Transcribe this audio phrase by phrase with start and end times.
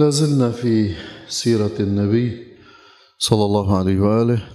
[0.00, 0.94] لازلنا في
[1.28, 2.46] سيرة النبي
[3.18, 4.48] صلى الله عليه وآله.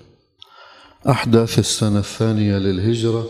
[1.10, 3.30] أحداث السنة الثانية للهجرة.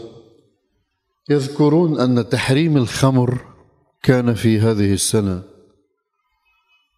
[1.29, 3.41] يذكرون أن تحريم الخمر
[4.03, 5.43] كان في هذه السنة.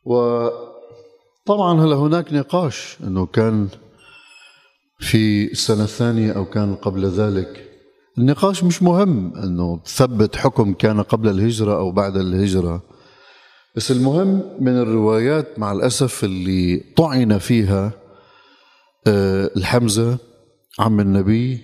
[0.06, 3.68] وطبعا هل هناك نقاش أنه كان
[5.00, 7.70] في السنة الثانية أو كان قبل ذلك؟
[8.18, 12.97] النقاش مش مهم أنه تثبت حكم كان قبل الهجرة أو بعد الهجرة.
[13.78, 17.92] بس المهم من الروايات مع الأسف اللي طعن فيها
[19.08, 20.18] آه، الحمزة
[20.80, 21.62] عم النبي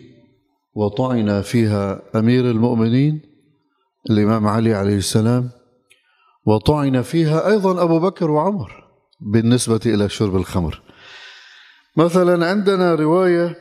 [0.76, 3.22] وطعن فيها أمير المؤمنين
[4.10, 5.50] الإمام علي عليه السلام
[6.46, 8.84] وطعن فيها أيضا أبو بكر وعمر
[9.22, 10.82] بالنسبة إلى شرب الخمر.
[11.98, 13.56] مثلا عندنا رواية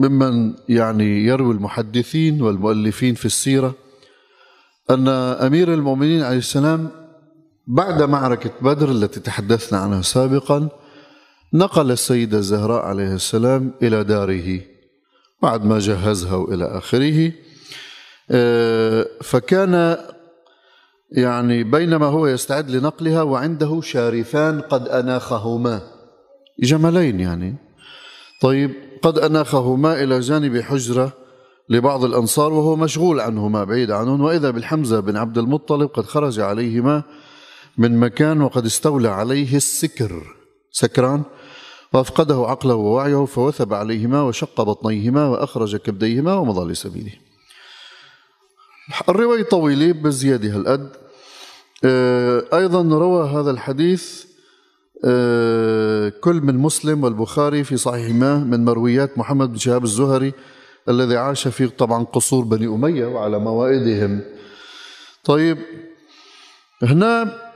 [0.00, 3.74] ممن يعني يروي المحدثين والمؤلفين في السيرة
[4.90, 6.97] أن أمير المؤمنين عليه السلام
[7.68, 10.68] بعد معركة بدر التي تحدثنا عنها سابقا
[11.54, 14.60] نقل السيدة الزهراء عليه السلام إلى داره.
[15.42, 17.32] بعد ما جهزها وإلى آخره
[18.30, 19.96] آه، فكان
[21.12, 25.80] يعني بينما هو يستعد لنقلها وعنده شارفان قد أناخهما.
[26.60, 27.56] جملين يعني.
[28.40, 28.70] طيب
[29.02, 31.12] قد أناخهما إلى جانب حجرة
[31.68, 37.02] لبعض الأنصار وهو مشغول عنهما بعيد عنهم وإذا بالحمزة بن عبد المطلب قد خرج عليهما
[37.78, 40.22] من مكان وقد استولى عليه السكر.
[40.70, 41.22] سكران.
[41.92, 47.12] وأفقده عقله ووعيه فوثب عليهما وشق بطنيهما وأخرج كبديهما ومضى لسبيله.
[49.08, 50.92] الرواية طويلة بزيادة هالقد.
[51.84, 54.24] آه، أيضا روى هذا الحديث
[55.04, 60.32] آه، كل من مسلم والبخاري في صحيحهما من مرويات محمد بن شهاب الزهري
[60.88, 64.20] الذي عاش في طبعا قصور بني أمية وعلى موائدهم.
[65.24, 65.58] طيب
[66.82, 67.47] هنا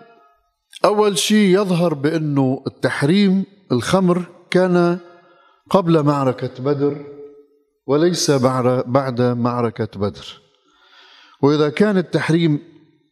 [0.85, 4.99] أول شيء يظهر بأنه التحريم الخمر كان
[5.71, 7.05] قبل معركة بدر
[7.87, 10.41] وليس بعد معركة بدر.
[11.43, 12.59] وإذا كان التحريم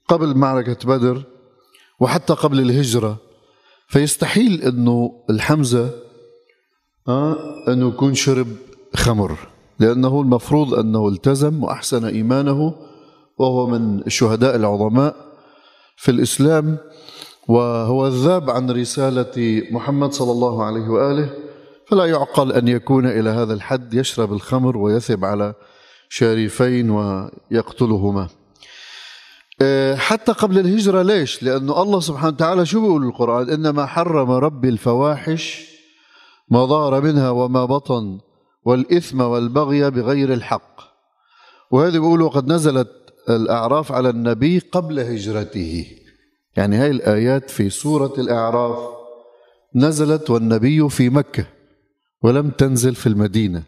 [0.08, 1.22] قبل معركة بدر
[2.00, 3.16] وحتى قبل الهجرة
[3.88, 5.90] فيستحيل أنه الحمزة
[7.08, 7.36] آه
[7.68, 8.48] أنه يكون شرب
[8.94, 9.38] خمر.
[9.78, 12.74] لأنه المفروض أنه التزم وأحسن إيمانه
[13.38, 15.16] وهو من الشهداء العظماء
[15.96, 16.78] في الإسلام.
[17.48, 21.30] وهو الذاب عن رسالة محمد صلى الله عليه وآله
[21.86, 25.54] فلا يعقل أن يكون إلى هذا الحد يشرب الخمر ويثب على
[26.08, 28.28] شريفين ويقتلهما.
[29.62, 34.68] آه، حتى قبل الهجرة ليش؟ لأنه الله سبحانه وتعالى شو بيقول القرآن؟ إنما حرم ربي
[34.68, 35.70] الفواحش
[36.50, 38.18] ما ظهر منها وما بطن
[38.64, 40.80] والإثم والبغي بغير الحق.
[41.70, 42.90] وهذه بيقولوا قد نزلت
[43.28, 45.99] الأعراف على النبي قبل هجرته.
[46.56, 48.78] يعني هاي الآيات في سورة الأعراف.
[49.74, 51.44] نزلت والنبي في مكة
[52.22, 53.62] ولم تنزل في المدينة.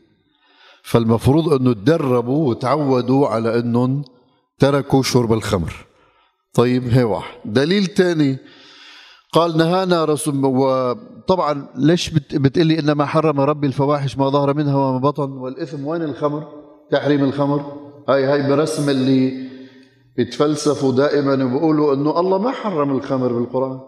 [0.82, 4.04] فالمفروض أنه تدربوا وتعودوا على أنهم
[4.58, 5.72] تركوا شرب الخمر.
[6.54, 7.38] طيب هي واحد.
[7.44, 8.38] دليل ثاني
[9.32, 15.30] قال نهانا رسول وطبعا ليش بتقلي إنما حرم ربي الفواحش ما ظهر منها وما بطن
[15.30, 16.48] والإثم؟ وين الخمر؟
[16.90, 17.72] تحريم الخمر؟
[18.08, 19.48] هاي هاي برسم اللي
[20.16, 23.80] بيتفلسفوا دائما وبيقولوا إنه الله ما حرم الخمر بالقرآن.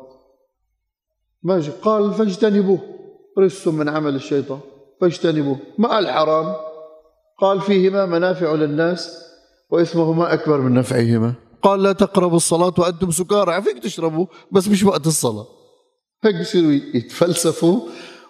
[1.42, 1.70] ماشي.
[1.70, 2.78] قال فاجتنبوه.
[3.38, 4.60] رس من عمل الشيطان.
[5.00, 5.58] فاجتنبوه.
[5.78, 6.54] ما قال حرام.
[7.40, 9.18] قال فيهما منافع للناس
[9.70, 11.34] وإثمهما أكبر من نفعهما.
[11.62, 13.62] قال لا تقربوا الصلاة وأنتم سكارى.
[13.62, 15.46] فيك تشربوا بس مش وقت الصلاة.
[16.24, 17.80] هيك بصيروا يتفلسفوا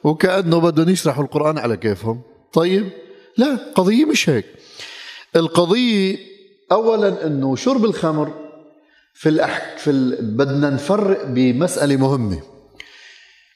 [0.04, 2.20] وكأنه بدهم يشرحوا القرآن على كيفهم.
[2.52, 2.90] طيب.
[3.36, 4.46] لا قضية مش هيك.
[5.36, 6.33] القضية
[6.72, 8.32] اولا إنه شرب الخمر
[9.14, 10.36] في الأحك في ال...
[10.36, 12.42] بدنا نفرق بمسألة مهمة.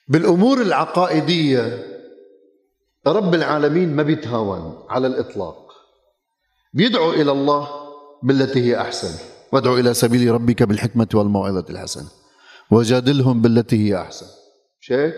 [0.08, 1.86] بالأمور العقائدية
[3.06, 5.72] رب العالمين ما بيتهاون على الإطلاق.
[6.72, 7.68] بيدعو إلى الله
[8.22, 9.24] بالتي هي أحسن.
[9.52, 12.08] وادعو إلى سبيل ربك بالحكمة والموعظة الحسنة.
[12.70, 14.26] وجادلهم بالتي هي أحسن.
[14.80, 15.14] مش هيك؟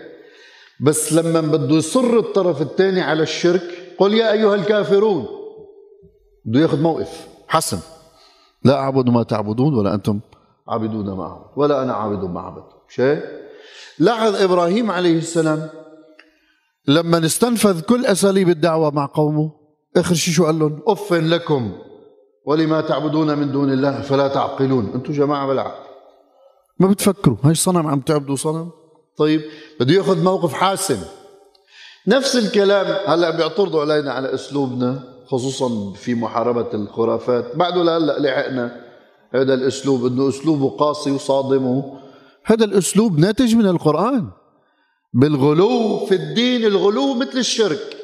[0.81, 5.27] بس لما بده يصر الطرف الثاني على الشرك قل يا أيها الكافرون.
[6.45, 7.27] بده ياخذ موقف.
[7.47, 7.79] حسن.
[8.63, 10.19] لا أعبد ما تعبدون ولا أنتم
[10.67, 12.77] عابدون ما أعبد ولا أنا عابد ما عبدتم.
[12.89, 13.21] شيء؟
[13.99, 15.69] لاحظ إبراهيم عليه السلام
[16.87, 19.51] لما استنفذ كل أساليب الدعوة مع قومه
[19.97, 21.71] آخر شيء شو قال لهم أف لكم
[22.45, 24.91] ولما تعبدون من دون الله فلا تعقلون.
[24.95, 25.75] أنتم جماعة بلا
[26.79, 28.69] ما بتفكروا؟ هاي صنم عم تعبدوا صنم؟
[29.17, 29.41] طيب
[29.79, 31.03] بده ياخذ موقف حاسم.
[32.07, 35.10] نفس الكلام هلأ بيعترضوا علينا على أسلوبنا.
[35.31, 37.55] خصوصا في محاربة الخرافات.
[37.55, 38.85] بعده لهلا لحقنا.
[39.33, 41.83] هذا الأسلوب إنه اسلوبه قاسي وصادم.
[42.45, 44.29] هذا الأسلوب ناتج من القرآن.
[45.13, 47.97] بالغلو في الدين الغلو مثل الشرك.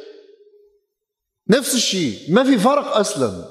[1.50, 3.46] نفس الشيء ما في فرق أصلا.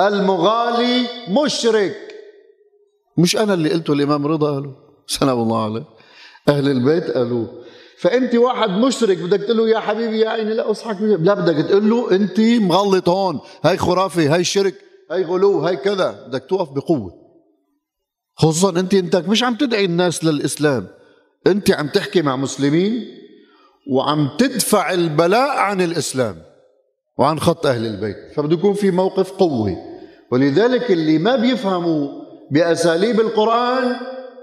[0.00, 1.96] المغالي مشرك.
[3.18, 4.72] مش أنا اللي قلته الإمام رضا قالوا
[5.06, 5.84] سلام الله عليه.
[6.48, 7.46] أهل البيت قالوا
[7.98, 11.90] فأنت واحد مشرك بدك تقول له يا حبيبي يا عيني لا أصحك لا بدك تقول
[11.90, 13.40] له أنت مغلط هون.
[13.64, 14.74] هاي خرافي هاي شرك
[15.10, 16.26] هاي غلو هاي كذا.
[16.28, 17.12] بدك توقف بقوة.
[18.36, 20.86] خصوصا أنت أنت مش عم تدعي الناس للإسلام.
[21.46, 23.04] أنت عم تحكي مع مسلمين
[23.90, 26.36] وعم تدفع البلاء عن الإسلام
[27.18, 28.16] وعن خط أهل البيت.
[28.36, 29.76] فبده يكون في موقف قوي
[30.32, 33.96] ولذلك اللي ما بيفهموا بأساليب القرآن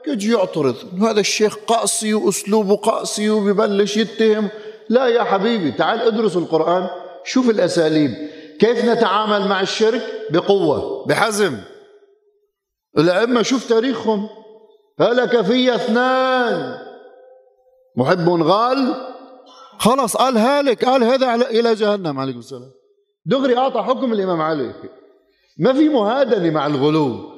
[0.08, 0.76] يجي يعترض.
[1.04, 4.50] هذا الشيخ قاسي وأسلوبه قاسي وببلش يتهم.
[4.90, 6.88] لا يا حبيبي تعال ادرس القرآن
[7.26, 8.12] شوف الأساليب.
[8.60, 11.06] كيف نتعامل مع الشرك؟ بقوة.
[11.06, 11.58] بحزم.
[12.98, 14.30] الأئمة شوف تاريخهم.
[15.00, 16.78] هلك في اثنان.
[17.96, 18.96] محب غال.
[19.80, 22.20] خلص قال هالك قال هذا إلى جهنم.
[22.20, 22.72] عليكم السلام.
[23.26, 24.74] دغري أعطى حكم الإمام علي.
[25.58, 27.32] ما في مهادنة مع الغلو.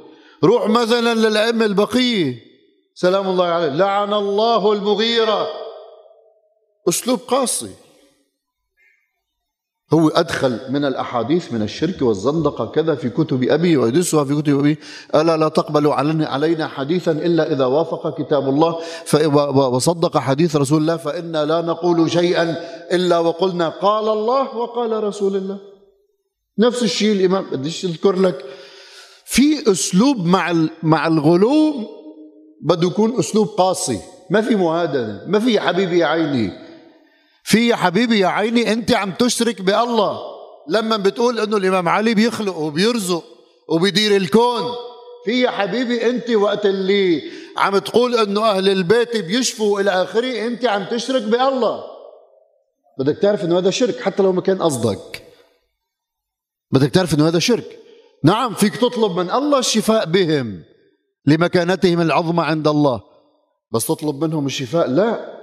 [0.43, 2.52] روح مثلا للأئمة البقية.
[2.95, 3.69] سلام الله عليه.
[3.69, 5.47] لعن الله المغيرة.
[6.89, 7.69] أسلوب قاسي.
[9.93, 14.77] هو أدخل من الأحاديث من الشرك والزندقة كذا في كتب أبي ويدسها في كتب أبي.
[15.15, 18.79] ألا لا تقبلوا علينا حديثا إلا إذا وافق كتاب الله.
[19.57, 20.97] وصدق حديث رسول الله.
[20.97, 22.55] فإنا لا نقول شيئا
[22.91, 25.57] إلا وقلنا قال الله وقال رسول الله.
[26.59, 28.45] نفس الشيء الإمام بديش أذكر لك؟
[29.25, 31.73] في أسلوب مع مع الغلو
[32.63, 33.99] بده يكون أسلوب قاسي.
[34.29, 36.51] ما في مهادنة ما في حبيبي يا عيني.
[37.43, 40.19] في يا حبيبي يا عيني أنت عم تشرك بالله.
[40.69, 43.23] لما بتقول إنه الإمام علي بيخلق وبيرزق
[43.69, 44.61] وبيدير الكون.
[45.25, 47.21] في يا حبيبي أنت وقت اللي
[47.57, 51.83] عم تقول إنه أهل البيت بيشفوا إلى آخره أنت عم تشرك بالله.
[52.99, 55.23] بدك تعرف إنه هذا شرك حتى لو ما كان قصدك.
[56.71, 57.79] بدك تعرف إنه هذا شرك.
[58.23, 60.63] نعم فيك تطلب من الله الشفاء بهم.
[61.25, 63.01] لمكانتهم العظمى عند الله.
[63.71, 65.39] بس تطلب منهم الشفاء؟ لا.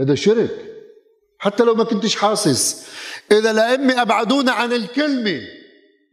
[0.00, 0.66] هذا شرك.
[1.38, 2.88] حتى لو ما كنتش حاسس.
[3.32, 5.40] إذا الأئمة أبعدونا عن الكلمة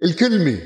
[0.03, 0.59] الكلمة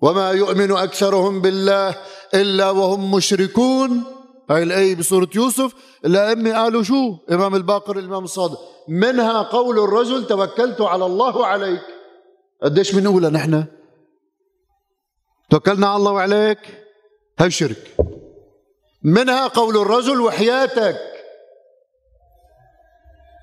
[0.00, 1.94] وما يؤمن أكثرهم بالله
[2.34, 4.04] إلا وهم مشركون.
[4.50, 5.74] هاي الآية بسورة يوسف.
[6.04, 8.58] الأئمة قالوا شو؟ إمام الباقر الإمام الصادق.
[8.88, 11.82] منها قول الرجل توكلت على الله عليك
[12.62, 13.64] قديش بنقولها نحن؟
[15.50, 16.85] توكلنا على الله وعليك؟
[17.38, 17.96] هاي شرك؟
[19.02, 21.00] منها قول الرجل وحياتك.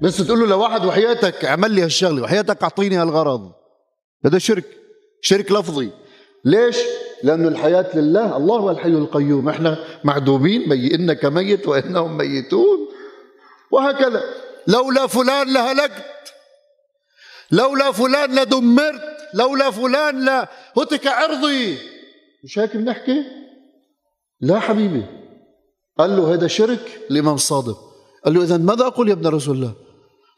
[0.01, 3.51] بس تقول له لواحد وحياتك اعمل لي هالشغلة وحياتك اعطيني هالغرض.
[4.25, 4.65] هذا شرك
[5.21, 5.89] شرك لفظي.
[6.45, 6.77] ليش؟
[7.23, 9.49] لأنه الحياة لله الله هو الحي القيوم.
[9.49, 12.87] إحنا معدومين ميئنا كميت وإنهم ميتون.
[13.71, 14.23] وهكذا.
[14.67, 16.33] لولا فلان لهلكت.
[17.51, 19.17] لولا فلان لدمرت.
[19.33, 21.77] لولا فلان لهتك عرضي.
[22.43, 23.42] مش هيك بنحكي؟
[24.43, 25.05] لا حبيبي.
[25.99, 27.77] قال له هذا شرك الإمام الصادق
[28.25, 29.73] قال له إذا ماذا أقول يا ابن رسول الله؟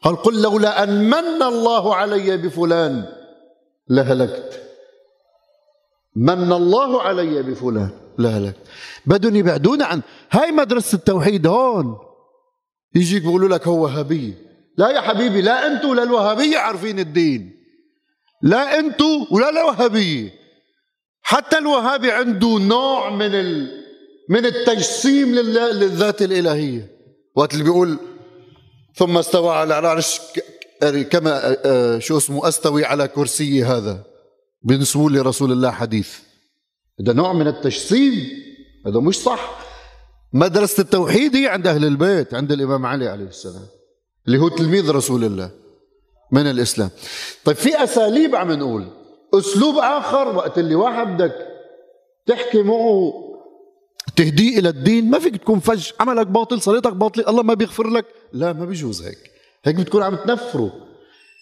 [0.02, 3.06] قال قل لولا أن من الله علي بفلان
[3.88, 4.62] لهلكت.
[6.16, 8.60] من الله علي بفلان لهلكت.
[9.06, 11.98] بدهم يبعدونا عن هاي مدرسة التوحيد هون.
[12.94, 14.34] يجيك بيقولوا لك هو وهابية
[14.76, 17.56] لا يا حبيبي لا أنتوا ولا الوهابية عارفين الدين.
[18.42, 20.30] لا أنتوا ولا الوهابية
[21.22, 23.85] حتى الوهابي عنده نوع من ال...
[24.28, 26.96] من التجسيم لله للذات الإلهية.
[27.36, 27.98] وقت اللي بيقول
[28.94, 30.20] ثم استوى على العرش
[31.10, 34.04] كما آه، شو اسمه استوي على كرسي هذا.
[34.62, 36.18] بنسبوا لرسول الله حديث.
[37.00, 38.28] هذا نوع من التجسيم.
[38.86, 39.58] هذا مش صح.
[40.32, 43.66] مدرسة التوحيد هي عند أهل البيت عند الإمام علي عليه السلام
[44.26, 45.50] اللي هو تلميذ رسول الله
[46.32, 46.90] من الإسلام.
[47.44, 48.86] طيب في أساليب عم نقول.
[49.34, 51.46] أسلوب آخر وقت اللي واحد بدك
[52.26, 53.12] تحكي معه
[54.16, 55.10] تهديه إلى الدين.
[55.10, 55.90] ما فيك تكون فج.
[56.00, 58.04] عملك باطل صليتك باطل الله ما بيغفر لك.
[58.32, 59.18] لا ما بيجوز هيك.
[59.64, 60.72] هيك بتكون عم تنفره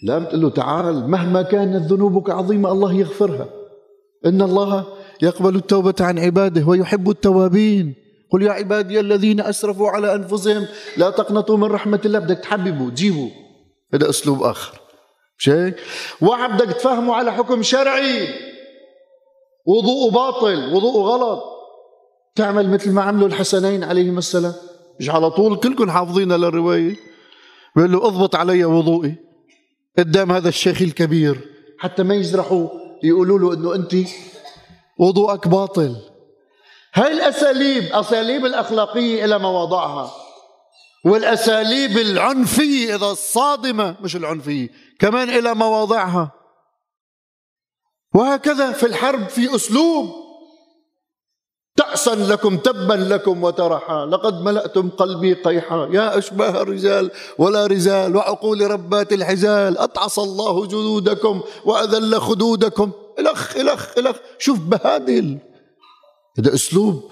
[0.03, 3.49] لا بتقول له تعال مهما كانت ذنوبك عظيمة الله يغفرها.
[4.27, 4.87] إن الله
[5.23, 7.95] يقبل التوبة عن عباده ويحب التوابين.
[8.31, 10.67] قل يا عبادي الذين أسرفوا على أنفسهم
[10.97, 12.19] لا تقنطوا من رحمة الله.
[12.19, 13.31] بدك تحببه تجيبه
[13.95, 14.81] هذا أسلوب آخر.
[15.39, 15.77] مش هيك؟
[16.21, 18.29] واحد بدك تفهمه على حكم شرعي.
[19.67, 21.54] وضوءه باطل وضوءه غلط.
[22.37, 24.55] تعمل مثل ما عملوا الحسنين عليهما السلام.
[25.01, 26.97] مش على طول كلكم حافظين للرواية
[27.77, 29.17] بيقول له اضبط علي وضوئي.
[29.99, 31.41] قدام هذا الشيخ الكبير.
[31.79, 32.69] حتى ما يجرحوا
[33.03, 33.95] يقولوا له إنه انت
[34.99, 35.97] وضوءك باطل.
[36.95, 40.13] هاي الأساليب أساليب الأخلاقية إلى مواضعها؟
[41.05, 46.33] والأساليب العنفية إذا الصادمة مش العنفية كمان إلى مواضعها.
[48.15, 50.24] وهكذا في الحرب في أسلوب.
[51.95, 54.07] تأسا لكم تبا لكم وترحا.
[54.07, 55.89] لقد ملأتم قلبي قيحا.
[55.93, 59.79] يا أشباه الرجال ولا رجال وعقول ربات الحجال.
[59.79, 62.91] أطعص الله جلودكم وأذل خدودكم.
[63.19, 64.17] إلخ إلخ إلخ.
[64.39, 65.39] شوف بهادل.
[66.39, 67.03] هذا أسلوب.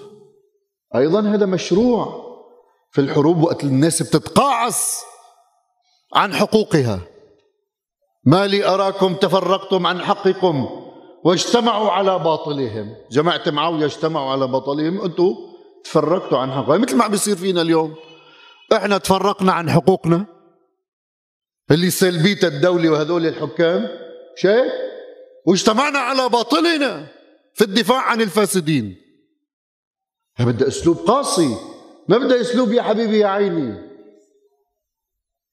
[0.95, 2.23] أيضا هذا مشروع.
[2.91, 5.01] في الحروب وقت الناس بتتقاعس
[6.15, 6.99] عن حقوقها.
[8.25, 10.82] ما لي أراكم تفرقتم عن حقكم.
[11.23, 12.95] واجتمعوا على باطلهم.
[13.11, 15.01] جماعة معاوية اجتمعوا على باطلهم.
[15.01, 15.35] أنتم
[15.83, 17.95] تفرقتوا عن حقوقهم مثل ما عم بيصير فينا اليوم.
[18.73, 20.25] إحنا تفرقنا عن حقوقنا.
[21.71, 23.87] اللي سلبية الدولة وهذول الحكام.
[24.35, 24.71] شيء؟
[25.45, 27.07] واجتمعنا على باطلنا
[27.53, 28.95] في الدفاع عن الفاسدين.
[30.39, 31.55] بدها أسلوب قاسي.
[32.07, 33.93] ما بدها أسلوب يا حبيبي يا عيني.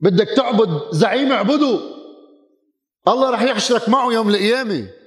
[0.01, 1.81] بدك تعبد زعيم اعبده.
[3.09, 5.00] الله رح يحشرك معه يوم القيامة.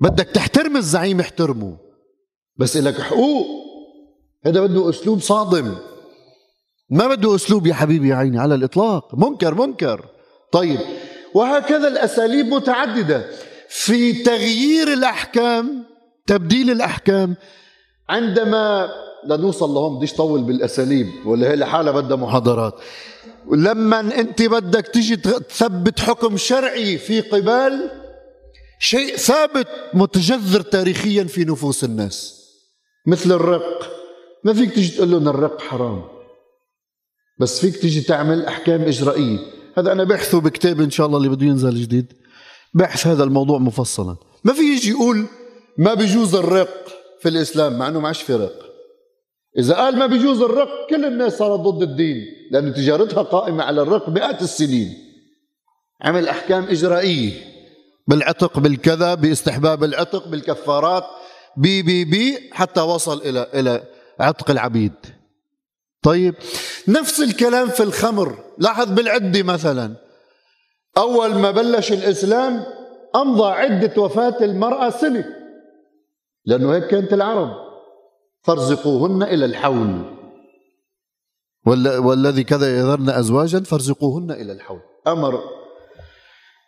[0.00, 1.76] بدك تحترم الزعيم احترمه.
[2.56, 3.46] بس لك حقوق.
[4.46, 5.74] هذا بده أسلوب صادم.
[6.90, 9.14] ما بده أسلوب يا حبيبي يا عيني على الإطلاق.
[9.14, 10.04] منكر منكر.
[10.52, 10.78] طيب
[11.34, 13.30] وهكذا الأساليب متعددة.
[13.68, 15.84] في تغيير الأحكام
[16.26, 17.36] تبديل الأحكام
[18.08, 18.88] عندما
[19.26, 22.74] لنوصل لهم بديش طول بالأساليب ولا هي لحالها بدها محاضرات.
[23.52, 27.90] لما أنت بدك تيجي تثبت حكم شرعي في قبال
[28.78, 32.42] شيء ثابت متجذر تاريخيا في نفوس الناس.
[33.06, 33.92] مثل الرق.
[34.44, 36.04] ما فيك تيجي تقول لهم الرق حرام.
[37.40, 39.38] بس فيك تيجي تعمل أحكام إجرائية.
[39.78, 42.12] هذا أنا بحثه بكتاب إن شاء الله اللي بده ينزل جديد.
[42.74, 44.16] بحث هذا الموضوع مفصلا.
[44.44, 45.26] ما في يجي يقول
[45.78, 46.88] ما بيجوز الرق
[47.20, 48.66] في الإسلام مع إنه ما عادش في رق.
[49.58, 54.08] إذا قال ما بيجوز الرق كل الناس صارت ضد الدين لأنه تجارتها قائمة على الرق
[54.08, 54.94] مئات السنين.
[56.02, 57.55] عمل أحكام إجرائية.
[58.06, 61.04] بالعتق بالكذا باستحباب العتق بالكفارات
[61.56, 63.82] بي بي بي حتى وصل إلى إلى
[64.20, 64.92] عتق العبيد.
[66.02, 66.34] طيب
[66.88, 68.38] نفس الكلام في الخمر.
[68.58, 69.94] لاحظ بالعده مثلا.
[70.98, 72.64] أول ما بلش الإسلام
[73.16, 75.24] أمضى عدة وفاة المرأة سنة.
[76.44, 77.50] لأنه هيك كانت العرب.
[78.42, 80.16] فارزقوهن إلى الحول.
[81.66, 84.80] والذي كذا يذرن ازواجا فارزقوهن إلى الحول.
[85.06, 85.40] أمر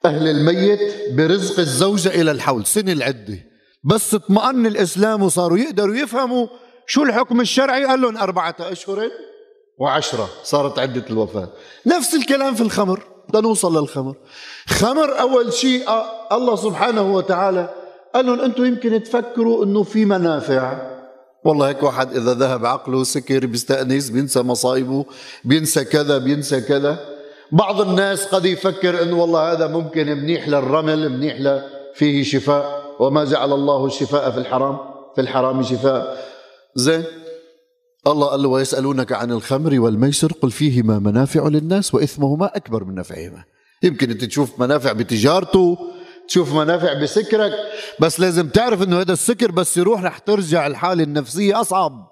[0.05, 0.81] أهل الميت
[1.12, 3.38] برزق الزوجة إلى الحول سنة العدة.
[3.85, 6.47] بس اطمأن الإسلام وصاروا يقدروا يفهموا
[6.87, 9.11] شو الحكم الشرعي قال لهم أربعة أشهر
[9.78, 11.49] وعشرة صارت عدة الوفاة.
[11.87, 14.14] نفس الكلام في الخمر بدنا نوصل للخمر.
[14.69, 17.75] خمر أول شيء آه، الله سبحانه وتعالى
[18.14, 20.90] قال لهم أنتم يمكن تفكروا أنه في منافع.
[21.45, 25.05] والله هيك واحد إذا ذهب عقله سكر بيستأنس بينسى مصايبه
[25.45, 27.17] بينسى كذا بينسى كذا.
[27.52, 31.62] بعض الناس قد يفكر إنه والله هذا ممكن منيح للرمل منيح
[31.95, 32.88] فيه شفاء.
[33.00, 34.78] وما جعل الله الشفاء في الحرام
[35.14, 36.25] في الحرام شفاء.
[36.75, 37.05] زين.
[38.07, 43.45] الله قال له ويسألونك عن الخمر والميسر قل فيهما منافع للناس وإثمهما أكبر من نفعهما.
[43.83, 45.78] يمكن أنت تشوف منافع بتجارته
[46.28, 47.52] تشوف منافع بسكرك
[48.00, 52.09] بس لازم تعرف إنه هذا السكر بس يروح رح ترجع الحالة النفسية أصعب.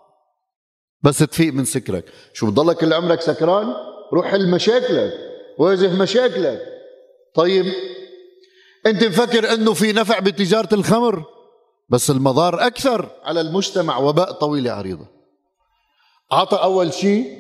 [1.02, 2.04] بس تفيق من سكرك.
[2.32, 3.74] شو بضلك كل عمرك سكران؟
[4.12, 5.12] روح حل مشاكلك
[5.58, 6.62] واجه مشاكلك.
[7.34, 7.66] طيب
[8.86, 11.24] أنت مفكر إنه في نفع بتجارة الخمر؟
[11.88, 13.10] بس المضار أكثر.
[13.24, 15.06] على المجتمع وباء طويله عريضة.
[16.32, 17.38] أعطى أول شيء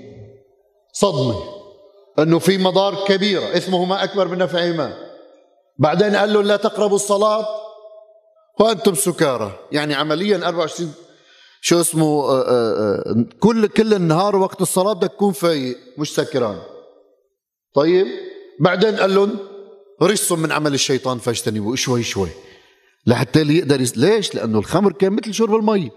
[0.92, 1.42] صدمة
[2.18, 4.92] إنه في مضار كبيره إثمهما أكبر من نفعهما.
[5.78, 7.46] بعدين قال له لا تقربوا الصلاة
[8.60, 9.58] وأنتم سكارى.
[9.72, 10.94] يعني عمليا 24
[11.68, 16.58] شو اسمه آه، آه، آه، كل كل النهار وقت الصلاة بدك تكون فايق مش سكران.
[17.74, 18.06] طيب؟
[18.60, 19.30] بعدين قال لهم
[20.02, 22.28] رجس من عمل الشيطان فاجتنبوا شوي شوي.
[23.06, 23.98] لحتى اللي يقدر يس...
[23.98, 25.90] ليش؟ لأنه الخمر كان مثل شرب المي.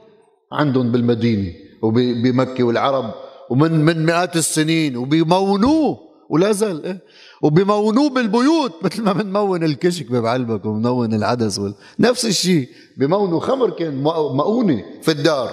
[0.52, 3.14] عندهم بالمدينة وبمكه والعرب
[3.50, 6.00] ومن من مئات السنين وبيمونوه
[6.30, 7.00] ولا زال إيه؟
[7.42, 8.74] وبمونوه بالبيوت.
[8.84, 11.74] مثل ما بنمون الكشك بعلبك وبنمون العدس وال...
[12.00, 15.52] نفس الشيء بمونوا خمر كان مؤونة في الدار.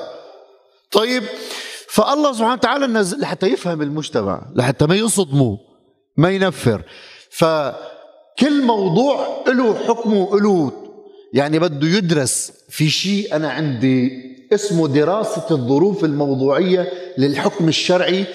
[0.91, 1.23] طيب
[1.89, 5.57] فالله سبحانه وتعالى نزل لحتى يفهم المجتمع لحتى ما يصدموا
[6.17, 6.83] ما ينفر.
[7.31, 10.73] فكل موضوع له حكمه له
[11.33, 18.27] يعني بده يدرس في شيء أنا عندي اسمه دراسة الظروف الموضوعية للحكم الشرعي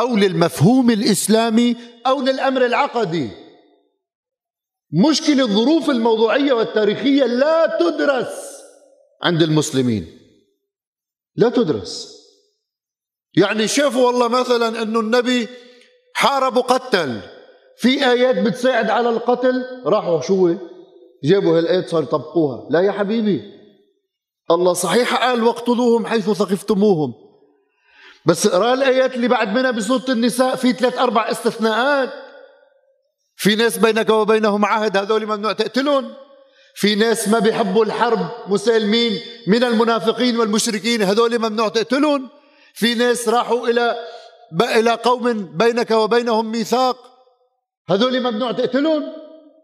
[0.00, 1.76] أو للمفهوم الإسلامي
[2.06, 3.30] أو للأمر العقدي.
[4.92, 8.62] مشكلة الظروف الموضوعية والتاريخية لا تدرس
[9.22, 10.18] عند المسلمين.
[11.36, 12.20] لا تدرس.
[13.36, 15.48] يعني شافوا والله مثلا إنه النبي
[16.14, 17.20] حارب وقتل.
[17.76, 19.64] في آيات بتساعد على القتل.
[19.86, 20.54] راحوا شو
[21.24, 22.68] جابوا هالآيات صاروا يطبقوها.
[22.70, 23.42] لا يا حبيبي.
[24.50, 27.29] الله صحيح قال واقتلوهم حيث ثقفتموهم.
[28.26, 32.10] بس اقرأ الآيات اللي بعد منها بسورة النساء في ثلاث أربع استثناءات.
[33.36, 36.12] في ناس بينك وبينهم عهد هذول ممنوع تقتلهم.
[36.74, 42.28] في ناس ما بيحبوا الحرب مسالمين من المنافقين والمشركين هذول ممنوع تقتلهم.
[42.74, 43.96] في ناس راحوا إلى
[44.62, 46.96] إلى قوم بينك وبينهم ميثاق
[47.90, 49.02] هذول ممنوع تقتلهم.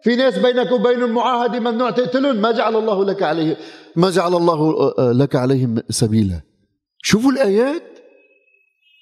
[0.02, 2.36] في ناس بينك وبين المعاهد ممنوع تقتلهم.
[2.36, 3.56] ما جعل الله لك عليه
[3.96, 6.40] ما جعل الله لك عليهم سبيلا.
[7.02, 7.82] شوفوا الآيات.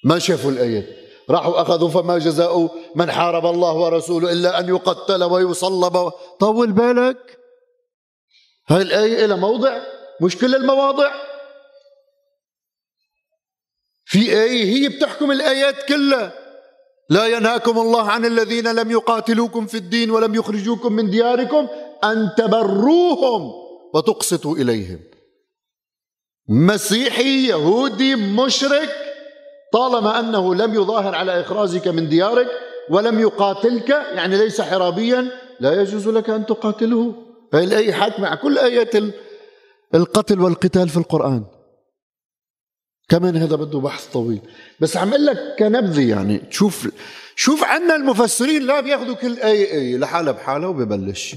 [0.05, 0.85] ما شافوا الايات
[1.29, 6.11] راحوا أخذوا فما جزاء من حارب الله ورسوله إلا أن يقتل ويصلب.
[6.39, 7.39] طول بالك
[8.67, 9.79] هاي الآية لها موضع
[10.21, 11.11] مش كل المواضع.
[14.05, 16.33] في آية هي بتحكم الآيات كلها.
[17.09, 21.67] لا ينهاكم الله عن الذين لم يقاتلوكم في الدين ولم يخرجوكم من دياركم
[22.03, 23.51] أن تبروهم
[23.93, 24.99] وتقسطوا إليهم.
[26.49, 29.05] مسيحي يهودي مشرك
[29.75, 32.47] طالما أنه لم يظاهر على إخراجك من ديارك
[32.89, 35.27] ولم يقاتلك يعني ليس حرابيا
[35.59, 37.15] لا يجوز لك أن تقاتله.
[37.51, 38.93] فهي الآية حاكمة كل آيات
[39.95, 41.43] القتل والقتال في القرآن.
[43.09, 44.41] كمان هذا بده بحث طويل.
[44.79, 46.89] بس عم أقول لك كنبذة يعني تشوف
[47.35, 51.35] شوف عنا المفسرين لا بياخذوا كل آية آية لحالها بحالها وببلش.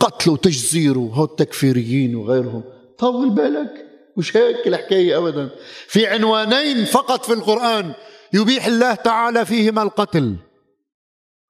[0.00, 2.62] قتل وتجزير وهو التكفيريين وغيرهم.
[2.98, 3.85] طول بالك.
[4.16, 5.50] مش هيك الحكاية أبدا.
[5.86, 7.92] في عنوانين فقط في القرآن
[8.32, 10.36] يبيح الله تعالى فيهما القتل.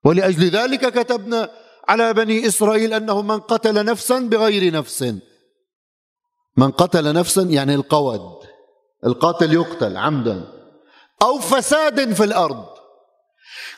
[0.05, 1.51] ولأجل ذلك كتبنا
[1.89, 5.15] على بني إسرائيل أنه من قتل نفسا بغير نفس.
[6.57, 8.37] من قتل نفسا يعني القود.
[9.07, 10.45] القاتل يقتل عمدا.
[11.23, 12.65] أو فساد في الأرض.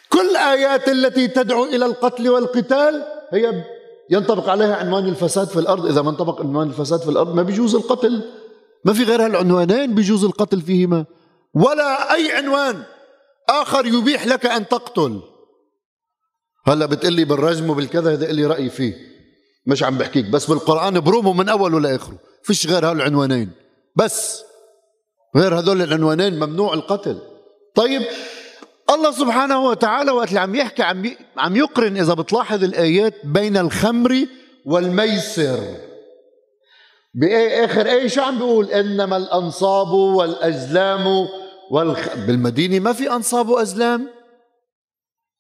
[0.09, 3.65] كل آيات التي تدعو إلى القتل والقتال هي
[4.11, 5.87] ينطبق عليها عنوان الفساد في الأرض.
[5.87, 8.38] إذا ما انطبق عنوان الفساد في الأرض ما بيجوز القتل.
[8.85, 11.07] ما في غير هالعنوانين بيجوز القتل فيهما.
[11.55, 12.83] ولا أي عنوان
[13.49, 15.21] آخر يبيح لك أن تقتل.
[16.67, 18.95] هلأ بتقلي بالرجم وبالكذا هذا اللي رايي فيه.
[19.67, 23.51] مش عم بحكيك بس بالقرآن برومه من اوله لاخره فيش غير هالعنوانين.
[23.97, 24.43] بس
[25.37, 27.19] غير هذول العنوانين ممنوع القتل.
[27.75, 28.03] طيب
[28.91, 34.27] الله سبحانه وتعالى وقت اللي عم يحكي عم عم يقرن إذا بتلاحظ الآيات بين الخمر
[34.67, 35.88] والميسر.
[37.15, 41.29] بآخر أي شو عم بيقول إنما الأنصاب والأزلام
[41.71, 42.17] والخ...
[42.17, 44.09] بالمدينة ما في أنصاب وأزلام؟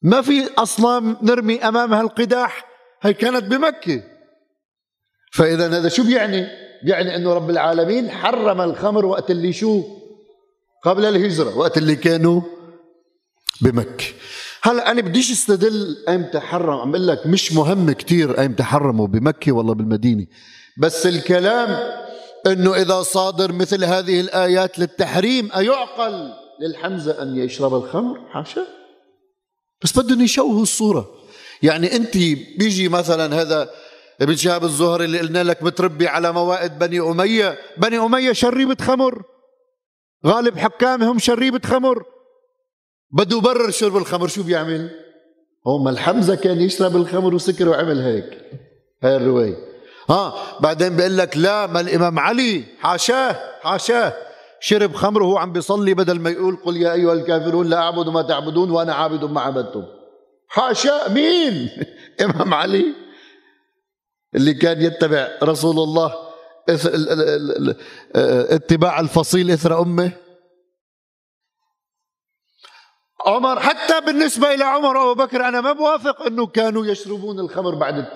[0.02, 2.64] ما في اصنام نرمي امامها القداح
[3.02, 4.02] هي كانت بمكة.
[5.32, 6.46] فإذا هذا شو بيعني؟
[6.84, 9.82] بيعني إنه رب العالمين حرم الخمر وقت اللي شو؟
[10.84, 12.40] قبل الهجرة وقت اللي كانوا
[13.60, 14.06] بمكة.
[14.62, 19.72] هلا أنا بديش استدل ايمتى حرم عم لك مش مهم كثير ايمتى حرموا بمكة ولا
[19.72, 20.26] بالمدينة.
[20.78, 21.78] بس الكلام
[22.46, 28.66] إنه إذا صادر مثل هذه الآيات للتحريم أيعقل للحمزة أن يشرب الخمر؟ حاشا؟
[29.82, 31.10] بس بدهم يشوهوا الصورة
[31.62, 32.16] يعني أنت
[32.58, 33.70] بيجي مثلا هذا
[34.20, 39.22] ابن شهاب الزهري اللي قلنا لك متربي على موائد بني أمية بني أمية شريبة خمر.
[40.26, 42.04] غالب حكامهم شريبة خمر.
[43.10, 44.90] بده يبرر شرب الخمر شو بيعمل؟
[45.66, 48.38] هم الحمزة كان يشرب الخمر وسكر وعمل هيك.
[49.02, 49.56] هاي الرواية.
[50.10, 54.12] ها بعدين بيقول لك لا ما الإمام علي حاشاه حاشاه.
[54.60, 58.22] شرب خمر وهو عم بيصلي بدل ما يقول قل يا أيها الكافرون لا أعبد ما
[58.22, 59.84] تعبدون وأنا عابد ما عبدتم.
[60.48, 61.70] حاشا مين؟
[62.24, 62.84] إمام علي.
[64.34, 66.14] اللي كان يتبع رسول الله
[68.54, 70.12] اتباع الفصيل إثر أمه.
[73.26, 73.60] عمر.
[73.60, 78.06] حتى بالنسبة إلى عمر وأبو بكر أنا ما بوافق أنه كانوا يشربون الخمر بعد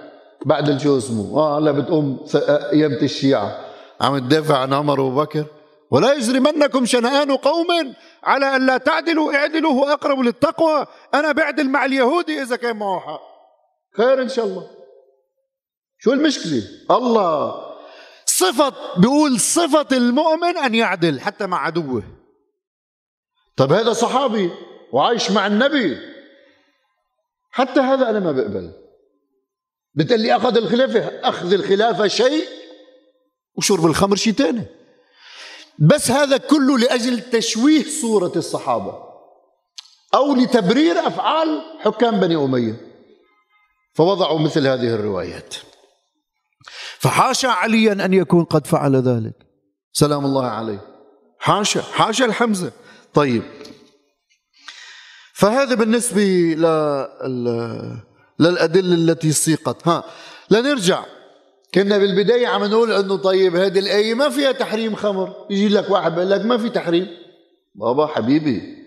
[0.46, 1.38] بعد شو اسمه.
[1.38, 2.26] آه هلا بتقوم
[2.72, 3.64] أيامة الشيعة.
[4.00, 5.44] عم تدافع عن عمر وأبو بكر؟
[5.90, 10.86] ولا يجرمنكم شنآن قوم على أن لا تعدلوا اعدلوا هو أقرب للتقوى.
[11.14, 13.20] أنا بعدل مع اليهودي إذا كان معه حق.
[13.96, 14.66] خير إن شاء الله.
[15.98, 17.54] شو المشكلة؟ الله.
[18.26, 22.02] صفة بيقول صفة المؤمن أن يعدل حتى مع عدوه.
[23.56, 24.50] طب هذا صحابي.
[24.92, 25.98] وعايش مع النبي.
[27.50, 28.72] حتى هذا أنا ما بقبل.
[29.94, 32.48] بتقول لي أخذ الخلافة أخذ الخلافة شيء
[33.54, 34.66] وشرب الخمر شيء ثاني
[35.78, 39.12] بس هذا كله لأجل تشويه صورة الصحابة
[40.14, 42.76] أو لتبرير أفعال حكام بني أمية.
[43.94, 45.54] فوضعوا مثل هذه الروايات.
[46.98, 49.34] فحاشا عليا أن يكون قد فعل ذلك.
[49.92, 50.86] سلام الله عليه.
[51.38, 52.72] حاشا حاشا الحمزة.
[53.14, 53.42] طيب.
[55.42, 56.22] فهذا بالنسبة
[58.40, 59.88] للأدلة التي سيقت.
[59.88, 60.04] ها
[60.50, 61.04] لنرجع.
[61.74, 65.46] كنا بالبداية عم نقول إنه طيب هذه الآية ما فيها تحريم خمر.
[65.50, 67.06] يجي لك واحد بيقول لك ما في تحريم.
[67.74, 68.86] بابا حبيبي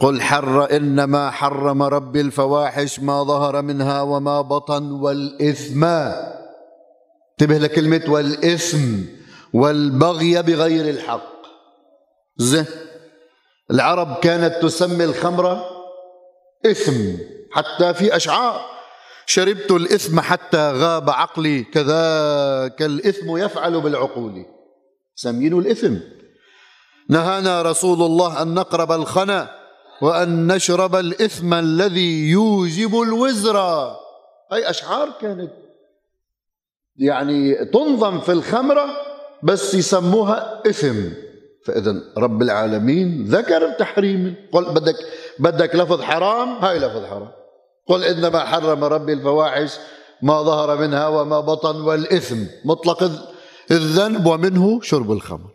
[0.00, 5.84] قل حر إنما حرم ربي الفواحش ما ظهر منها وما بطن والإثم.
[5.84, 9.04] انتبه لكلمة والإثم.
[9.52, 11.32] والبغي بغير الحق.
[12.36, 12.66] زين.
[13.70, 15.71] العرب كانت تسمي الخمر
[16.66, 17.16] إثم
[17.50, 18.60] حتى في أشعار.
[19.26, 24.46] شربت الإثم حتى غاب عقلي كذاك الإثم يفعل بالعقول.
[25.14, 25.96] سمينه الإثم.
[27.08, 29.50] نهانا رسول الله أن نقرب الخنا
[30.02, 33.58] وأن نشرب الإثم الذي يوجب الوزر.
[34.52, 35.52] هاي أشعار كانت؟
[36.96, 38.86] يعني تنظم في الخمرة
[39.42, 41.21] بس يسموها إثم.
[41.66, 44.96] فإذا رب العالمين ذكر التحريم قل بدك
[45.38, 47.30] بدك لفظ حرام هاي لفظ حرام.
[47.86, 49.78] قل إنما حرم ربي الفواحش
[50.22, 53.02] ما ظهر منها وما بطن والإثم مطلق
[53.70, 55.50] الذنب ومنه شرب الخمر.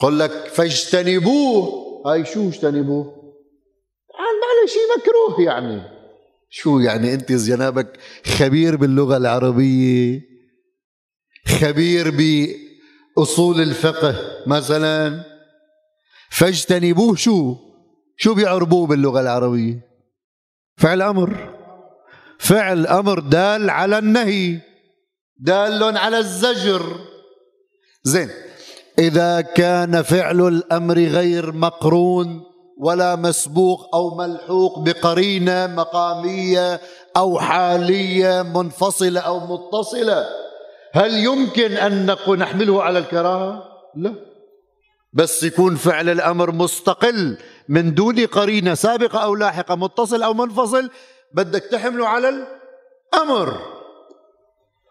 [0.00, 1.86] قل لك فاجتنبوه.
[2.06, 3.16] هاي شو اجتنبوه؟
[4.56, 5.82] على شيء مكروه يعني.
[6.50, 10.20] شو يعني أنت جنابك خبير باللغة العربية؟
[11.46, 12.10] خبير
[13.16, 14.14] باصول الفقه
[14.46, 15.24] مثلا
[16.30, 17.54] فاجتنبوه شو؟
[18.16, 19.80] شو بيعربوه باللغة العربية؟
[20.76, 21.54] فعل أمر.
[22.38, 24.60] فعل أمر دال على النهي.
[25.36, 26.82] دال على الزجر.
[28.02, 28.30] زين.
[28.98, 32.42] إذا كان فعل الأمر غير مقرون
[32.78, 36.80] ولا مسبوق أو ملحوق بقرينة مقامية
[37.16, 40.45] أو حالية منفصلة أو متصلة
[40.96, 43.64] هل يمكن نقول نحمله على الكراهة؟
[43.96, 44.14] لا.
[45.12, 50.90] بس يكون فعل الأمر مستقل من دون قرينة سابقة أو لاحقة متصل أو منفصل
[51.34, 53.60] بدك تحمله على الأمر.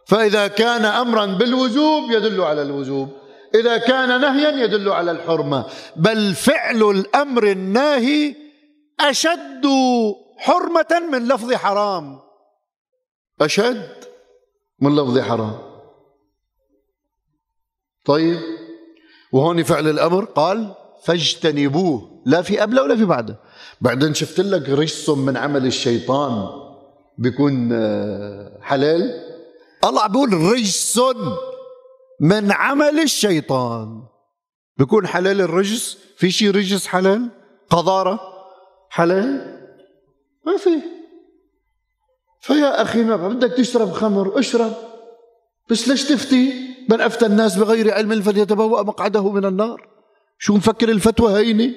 [0.07, 3.09] فإذا كان امرا بالوجوب يدل على الوجوب
[3.55, 5.65] إذا كان نهيا يدل على الحرمة.
[5.95, 8.35] بل فعل الأمر الناهي
[8.99, 9.65] أشد
[10.37, 12.19] حرمة من لفظ حرام.
[13.41, 13.89] أشد
[14.81, 15.74] من لفظ حرام.
[18.05, 18.39] طيب.
[19.31, 22.21] وهون فعل الأمر قال فاجتنبوه.
[22.25, 23.39] لا في قبله ولا في بعده.
[23.81, 26.49] بعدين شفت لك رجس من عمل الشيطان
[27.17, 29.23] بيكون آه، حلال؟
[29.83, 30.99] الله بيقول رجس
[32.19, 34.03] من عمل الشيطان.
[34.77, 37.29] بيكون حلال الرجس؟ في شيء رجس حلال؟
[37.69, 38.19] قذارة
[38.89, 39.55] حلال؟
[40.45, 40.81] ما في.
[42.41, 44.73] فيا أخي ما بدك تشرب خمر اشرب.
[45.69, 49.87] بس ليش تفتي؟ من أفتى الناس بغير علم فليتبوأ مقعده من النار؟
[50.39, 51.75] شو مفكر الفتوى هينة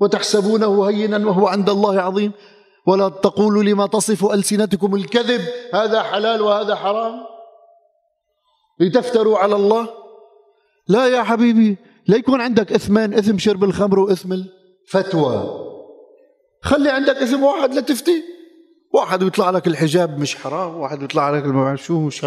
[0.00, 2.32] وتحسبونه هينا وهو عند الله عظيم.
[2.86, 5.40] ولا تقولوا لما تصف ألسنتكم الكذب
[5.74, 7.14] هذا حلال وهذا حرام؟
[8.80, 9.88] لتفتروا على الله؟
[10.88, 15.64] لا يا حبيبي لا يكون عندك اثمين إثم شرب الخمر وإثم الفتوى
[16.62, 18.22] خلي عندك إثم واحد لتفتي
[18.94, 22.26] واحد بيطلع لك الحجاب مش حرام واحد بيطلع لك شو مش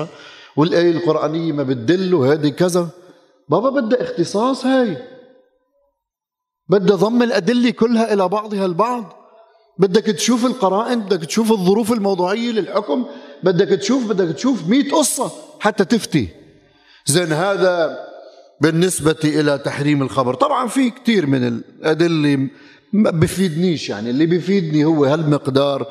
[0.56, 2.90] والآية القرآنية ما بتدل وهذه كذا.
[3.50, 4.98] بابا بدها اختصاص هاي.
[6.70, 9.14] بدها ضم الأدلة كلها إلى بعضها البعض.
[9.78, 13.06] بدك تشوف القرائن بدك تشوف الظروف الموضوعية للحكم
[13.44, 16.28] بدك تشوف بدك تشوف مئة قصة حتى تفتي.
[17.06, 18.00] زين هذا
[18.62, 22.48] بالنسبة إلى تحريم الخمر طبعا في كثير من الأدلة
[22.94, 24.10] ما بفيدنيش يعني.
[24.10, 25.88] اللي بفيدني هو هالمقدار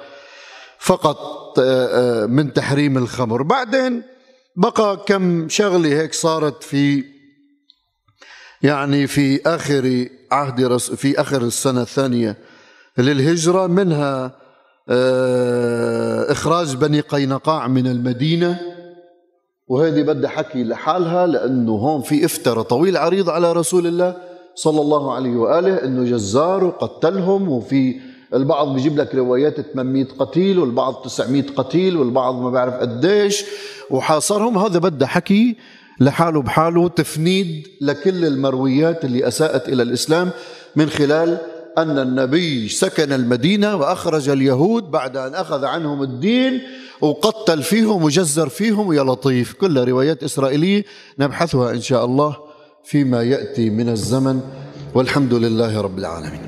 [0.78, 4.02] فقط آه، آه، من تحريم الخمر بعدين
[4.56, 7.04] بقى كم شغلة هيك صارت في
[8.62, 12.36] يعني في آخر عهد رس في آخر السنة الثانية
[12.98, 14.32] للهجرة منها
[14.88, 18.60] آه، إخراج بني قينقاع من المدينة.
[19.68, 24.16] وهذه بدها حكي لحالها لأنه هون في افترى طويل عريض على رسول الله
[24.54, 28.00] صلى الله عليه وآله أنه جزار وقتلهم وفي
[28.34, 33.44] البعض بيجيب لك روايات 800 قتيل والبعض 900 قتيل والبعض ما بعرف قديش.
[33.90, 35.56] وحاصرهم هذا بدها حكي
[36.00, 40.30] لحاله بحاله تفنيد لكل المرويات اللي أساءت إلى الإسلام
[40.76, 41.38] من خلال
[41.78, 46.60] أن النبي سكن المدينة وأخرج اليهود بعد أن أخذ عنهم الدين
[47.00, 49.52] وقتل فيهم وجزر فيهم يا لطيف.
[49.52, 50.84] كلها روايات إسرائيلية
[51.18, 52.36] نبحثها إن شاء الله
[52.84, 54.40] فيما يأتي من الزمن.
[54.94, 56.40] والحمد لله رب العالمين.